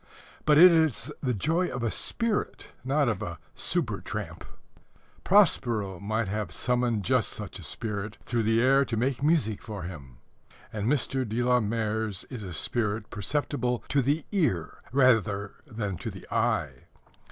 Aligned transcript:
But 0.45 0.57
it 0.57 0.71
is 0.71 1.11
the 1.21 1.35
joy 1.35 1.67
of 1.67 1.83
a 1.83 1.91
spirit, 1.91 2.69
not 2.83 3.07
of 3.07 3.21
a 3.21 3.37
"super 3.53 4.01
tramp." 4.01 4.43
Prospero 5.23 5.99
might 5.99 6.27
have 6.27 6.51
summoned 6.51 7.03
just 7.05 7.29
such 7.29 7.59
a 7.59 7.63
spirit 7.63 8.17
through 8.25 8.41
the 8.41 8.59
air 8.59 8.83
to 8.83 8.97
make 8.97 9.21
music 9.21 9.61
for 9.61 9.83
him. 9.83 10.17
And 10.73 10.87
Mr. 10.91 11.23
de 11.23 11.43
la 11.43 11.59
Mare's 11.59 12.23
is 12.31 12.41
a 12.41 12.51
spirit 12.51 13.11
perceptible 13.11 13.83
to 13.89 14.01
the 14.01 14.25
ear 14.31 14.79
rather 14.91 15.53
than 15.67 15.97
to 15.97 16.09
the 16.09 16.25
eye. 16.33 16.85